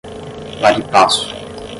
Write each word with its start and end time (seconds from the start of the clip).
pari 0.61 0.81
passu 0.93 1.21